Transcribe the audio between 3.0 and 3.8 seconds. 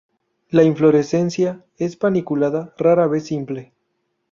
vez simple.